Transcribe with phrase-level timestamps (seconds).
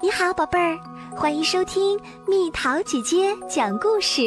[0.00, 0.78] 你好，宝贝儿，
[1.16, 4.22] 欢迎收听蜜桃姐姐讲故事。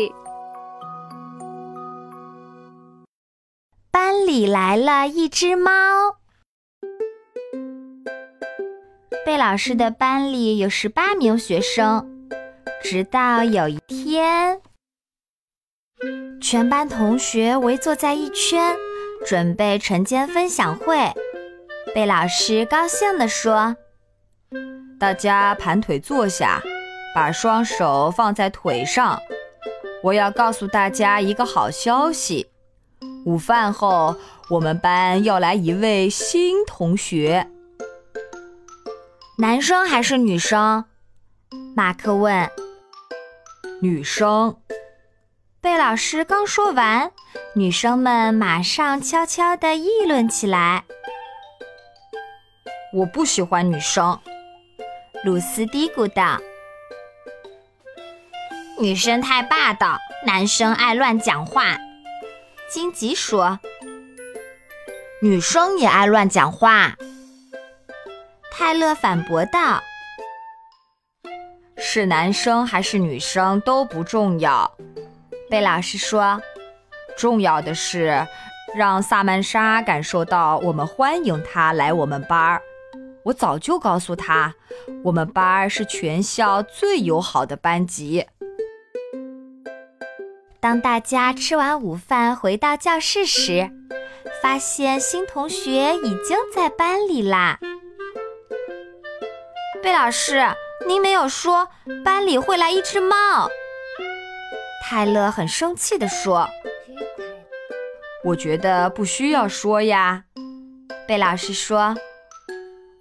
[3.90, 5.72] 班里来了一只猫。
[9.26, 12.28] 贝老师的班里有十八名学生，
[12.84, 14.62] 直到有一天，
[16.42, 18.76] 全班同学围坐在一圈，
[19.26, 20.98] 准备晨间分享会。
[21.96, 23.74] 贝老师高兴地说。
[25.02, 26.62] 大家盘腿坐下，
[27.16, 29.20] 把双手放在腿上。
[30.04, 32.52] 我要告诉大家一个好消息：
[33.26, 34.16] 午饭后，
[34.48, 37.50] 我们班要来一位新同学。
[39.40, 40.86] 男生还是女生？
[41.76, 42.48] 马克问。
[43.82, 44.56] 女生。
[45.60, 47.12] 贝老师刚说完，
[47.56, 50.84] 女生们马上悄悄地议论起来。
[52.94, 54.20] 我不喜欢女生。
[55.24, 56.40] 鲁斯嘀咕道
[58.82, 61.78] ：“女生太霸道，男生爱乱讲话。”
[62.68, 63.60] 荆棘说
[65.22, 66.96] ：“女生也爱乱讲话。”
[68.52, 69.84] 泰勒反驳道
[71.78, 74.76] ：“是男生还是女生都不重要。”
[75.52, 76.42] 贝老师说
[77.16, 78.26] ：“重要的是
[78.74, 82.60] 让萨曼莎感受到我们欢迎她来我们班儿。”
[83.26, 84.56] 我早就告诉他，
[85.04, 88.26] 我们班是全校最友好的班级。
[90.60, 93.70] 当大家吃完午饭回到教室时，
[94.42, 97.60] 发现新同学已经在班里啦。
[99.84, 100.44] 贝老师，
[100.88, 101.68] 您没有说
[102.04, 103.50] 班里会来一只猫。
[104.84, 106.48] 泰勒很生气地说
[108.26, 110.26] ：“我觉得不需要说呀。”
[111.08, 111.96] 贝老师说。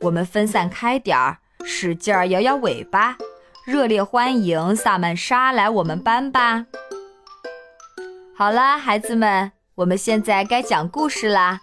[0.03, 3.19] 我们分散开点儿，使劲儿摇摇尾巴，
[3.67, 6.65] 热烈欢迎萨曼莎来我们班吧！
[8.35, 11.61] 好了，孩子们，我们现在该讲故事啦。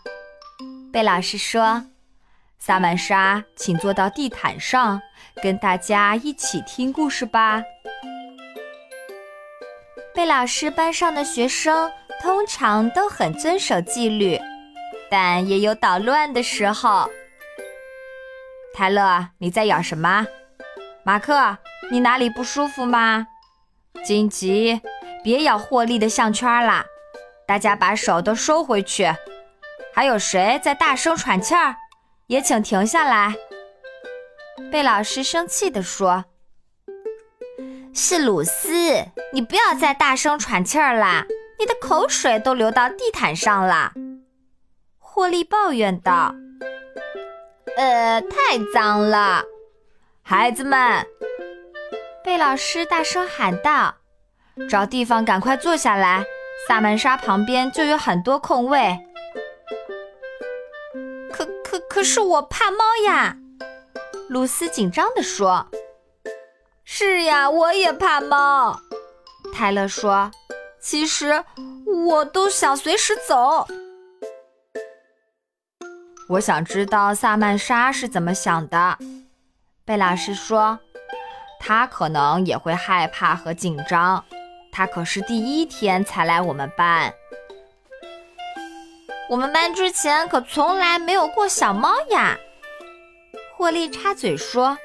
[0.93, 1.83] 贝老师说
[2.59, 5.01] ：“萨曼莎，请坐到地毯上，
[5.41, 7.63] 跟大家一起听故事吧。”
[10.13, 14.39] 贝老师班上的学生通常都很遵守纪律，
[15.09, 17.09] 但也有捣乱的时候。
[18.77, 20.27] 泰勒，你在咬什么？
[21.03, 21.57] 马克，
[21.89, 23.25] 你哪里不舒服吗？
[24.05, 24.79] 荆棘，
[25.23, 26.85] 别咬霍利的项圈啦！
[27.47, 29.11] 大家把手都收回去。
[29.95, 31.75] 还有谁在大声喘气儿？
[32.27, 33.33] 也请停下来。
[34.71, 36.25] 贝老师生气地说
[37.95, 41.25] ：“是鲁斯，你不要再大声喘气儿啦！
[41.57, 43.93] 你的口水都流到地毯上了。”
[45.01, 46.35] 霍利抱怨道。
[47.77, 49.43] 呃，太脏了，
[50.23, 51.05] 孩子们！
[52.23, 53.93] 贝老师大声喊道
[54.67, 56.25] ：“找地方赶快坐下来，
[56.67, 58.97] 萨曼莎旁边就有很多空位。”
[61.31, 63.37] 可可可是我怕猫呀！
[64.27, 65.67] 鲁斯紧张地说。
[66.83, 68.79] “是呀，我也怕猫。”
[69.53, 70.31] 泰勒说。
[70.81, 71.43] “其实
[71.85, 73.67] 我都想随时走。”
[76.29, 78.97] 我想知道萨曼莎是怎么想的。
[79.85, 80.77] 贝老师说，
[81.57, 84.23] 她可能也会害怕和紧张。
[84.69, 87.13] 她可是第一天才来我们班。
[89.29, 92.37] 我们班之前可从来没有过小猫呀。
[93.55, 94.77] 霍利插嘴说。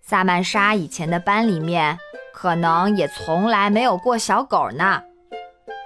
[0.00, 1.98] 萨曼莎以前的班里面
[2.32, 5.02] 可能也从来没有过小狗呢。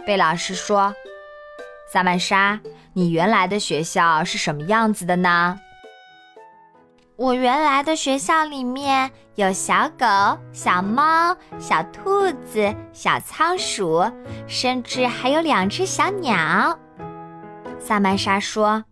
[0.06, 0.94] 贝老师说，
[1.92, 2.60] 萨曼莎。
[2.92, 5.58] 你原来的学校是什么样子的呢？
[7.14, 10.06] 我原来的学校里面有小狗、
[10.52, 14.02] 小猫、小兔子、小仓鼠，
[14.48, 16.76] 甚至还有两只小鸟。
[17.78, 18.82] 萨曼莎说：“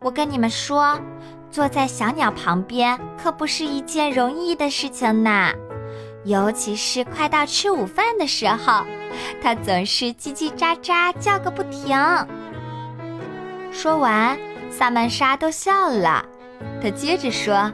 [0.00, 0.98] 我跟你们说，
[1.50, 5.52] 坐在小鸟旁边可不是一件容易的事情呢，
[6.24, 8.84] 尤其是快到吃午饭的时候，
[9.42, 11.94] 它总是叽叽喳喳叫个不停。”
[13.74, 14.38] 说完，
[14.70, 16.24] 萨曼莎都笑了。
[16.80, 17.70] 她接着说：“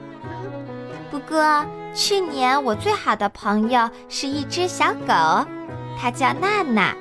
[1.11, 1.65] 不过
[1.95, 5.47] 去年我最好的朋友是一只小狗，
[6.01, 6.95] 它叫娜娜。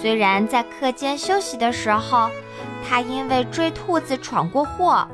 [0.00, 2.30] 虽然在课间休息的时候，
[2.88, 5.06] 它因为追兔子闯过祸，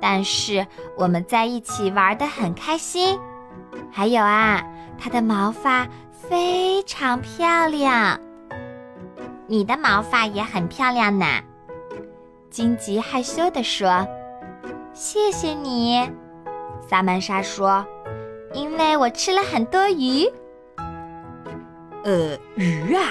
[0.00, 0.64] 但是
[0.96, 3.18] 我们在一起玩得很开心。
[3.90, 4.62] 还有啊，
[4.98, 8.18] 它的毛发非常漂亮。
[9.46, 11.26] 你的毛发也很漂亮呢。”
[12.56, 14.08] 荆棘害羞地说
[14.94, 16.10] ：“谢谢你。”
[16.88, 17.84] 萨曼莎说
[18.54, 20.26] ：“因为我吃了很多鱼。”
[22.02, 23.10] 呃，鱼啊！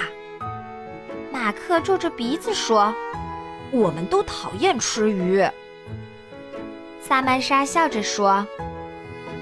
[1.30, 2.92] 马克皱着鼻子说
[3.70, 5.48] ：“我们都讨厌吃鱼。”
[7.00, 8.44] 萨曼莎笑着说：“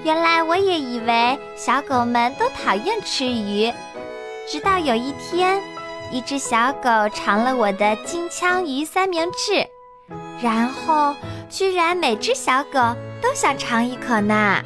[0.05, 3.73] 原来我也以为小狗们都讨厌吃鱼，
[4.47, 5.59] 直到有一天，
[6.11, 9.67] 一只小狗尝了我的金枪鱼三明治，
[10.41, 11.15] 然后
[11.49, 12.79] 居然每只小狗
[13.21, 14.61] 都想尝一口呢。”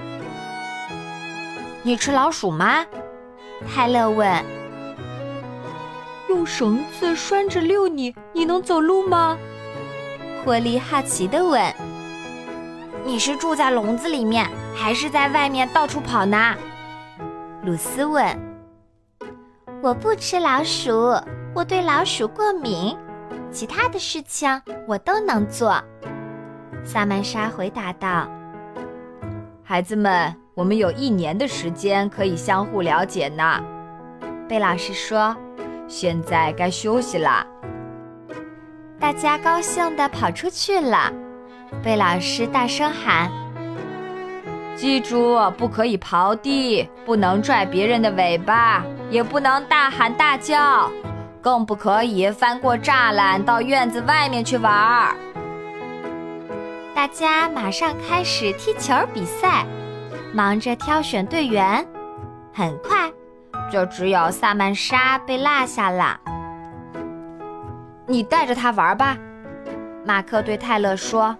[1.83, 2.85] 你吃老鼠吗？
[3.67, 4.43] 泰勒问。
[6.27, 9.37] 用绳子拴着遛你，你能走路吗？
[10.43, 11.73] 霍利好奇地问。
[13.03, 16.55] 你是住在笼子里面，还是在外面到处跑呢？
[17.63, 18.37] 鲁斯问。
[19.81, 21.15] 我不吃老鼠，
[21.55, 22.95] 我对老鼠过敏，
[23.51, 25.81] 其他的事情我都能做。
[26.83, 28.29] 萨曼莎回答道。
[29.63, 33.63] 孩子们，我们有一年的时间可以相互了解呢。
[34.47, 35.35] 贝老师说。
[35.89, 37.43] 现在该休息了。
[38.99, 41.11] 大家高兴地跑出去了。
[41.81, 43.27] 贝老师大声喊
[44.77, 50.91] ：“记住，不可以刨地，不能拽别人的尾巴，也不能大喊大叫，
[51.41, 55.15] 更不可以翻过栅栏到院子外面去玩儿。”
[56.95, 59.65] 大家马上开始踢球比赛，
[60.33, 61.85] 忙着挑选队员。
[62.53, 63.09] 很快，
[63.71, 66.19] 就只有萨曼莎被落下了。
[68.05, 69.15] 你带着他玩吧，
[70.03, 71.37] 马克对泰勒说。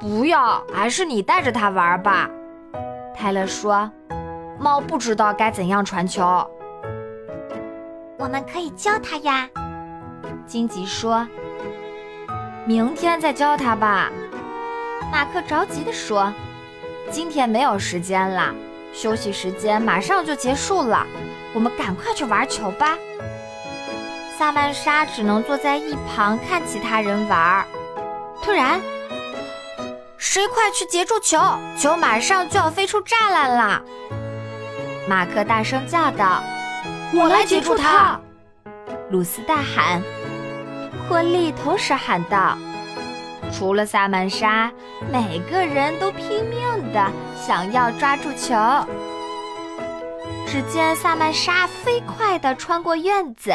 [0.00, 2.30] 不要，还是你带着他玩吧。”
[3.14, 3.90] 泰勒说
[4.58, 6.48] ，“猫不知道该怎样传球。”
[8.22, 9.48] 我们可以教他呀。”
[10.46, 11.26] 荆棘说
[12.64, 14.10] ，“明天再教他吧。”
[15.10, 16.32] 马克着急地说
[17.10, 18.54] ，“今天没有时间了，
[18.92, 21.04] 休息时间马上就结束了，
[21.52, 22.96] 我们赶快去玩球吧。”
[24.38, 27.66] 萨曼莎只能坐在一旁看其他人玩。
[28.42, 28.80] 突然，
[30.16, 31.38] 谁快去截住球！
[31.76, 33.82] 球马上就要飞出栅栏了。
[35.08, 36.42] 马克大声叫道
[37.14, 38.18] ：“我来截住它！”
[39.10, 40.02] 鲁斯大喊，
[41.08, 42.56] 霍利同时喊道
[43.52, 44.72] ：“除了萨曼莎，
[45.10, 48.54] 每个人都拼命的想要抓住球。”
[50.46, 53.52] 只见萨曼莎飞快地穿过院子，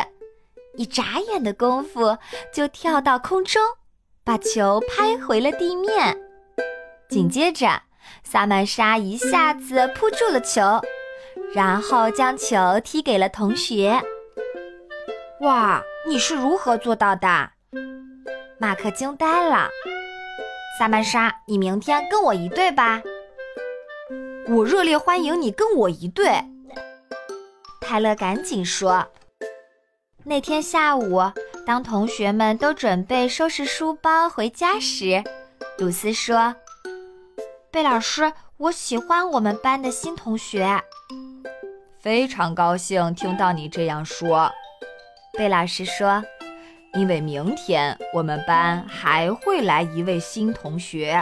[0.75, 2.17] 一眨眼的功夫
[2.51, 3.61] 就跳到空中，
[4.23, 6.17] 把球拍回了地面。
[7.09, 7.81] 紧接着，
[8.23, 10.81] 萨曼莎一下子扑住了球，
[11.53, 14.01] 然后将球踢给了同学。
[15.41, 17.49] 哇，你是如何做到的？
[18.59, 19.69] 马克惊呆了。
[20.77, 23.01] 萨曼莎，你明天跟我一队吧。
[24.47, 26.31] 我热烈欢迎你跟我一队。
[27.81, 29.05] 泰勒赶紧说。
[30.23, 31.21] 那天下午，
[31.65, 35.23] 当同学们都准备收拾书包回家时，
[35.77, 36.55] 鲁斯说。
[37.71, 40.81] 贝老师，我喜欢我们班的新同学。
[42.07, 44.49] 非常高兴听到你这样说，
[45.33, 46.23] 贝老师说，
[46.93, 51.21] 因为明天我们班还会来一位新同学。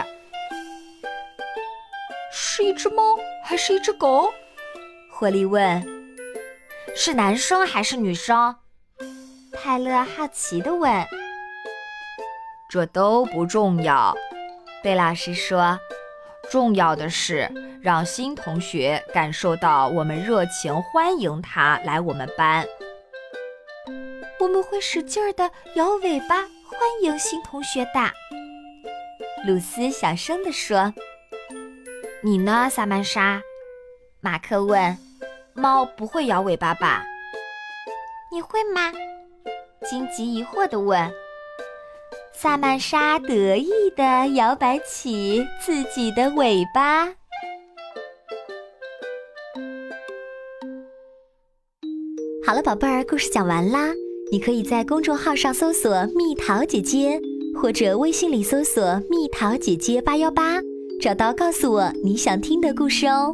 [2.30, 3.02] 是一只猫
[3.42, 4.32] 还是一只狗？
[5.10, 5.84] 霍利问。
[6.94, 8.54] 是男生还是女生？
[9.54, 11.04] 泰勒好奇地问。
[12.70, 14.16] 这都不重要，
[14.84, 15.76] 贝老师说。
[16.50, 17.50] 重要的是
[17.82, 22.64] 让新同学感受到我们热情欢迎他来我们班。
[24.38, 28.12] 我们会使劲儿的摇尾巴欢迎新同学的。
[29.46, 30.92] 鲁斯小声地说
[32.22, 33.42] ：“你呢，萨曼莎？”
[34.20, 34.96] 马克问。
[35.54, 37.04] “猫不会摇尾巴吧
[38.30, 38.92] ？”“你会吗？”
[39.88, 41.10] 荆棘疑惑地问。
[42.38, 47.06] 萨曼莎得意地摇摆起自己的尾巴。
[52.44, 53.90] 好了，宝贝儿，故事讲完啦。
[54.30, 57.18] 你可以在公众号上搜索“蜜桃姐姐”，
[57.58, 60.60] 或者微信里搜索“蜜桃姐姐八幺八”，
[61.00, 63.32] 找到告诉我你想听的故事哦。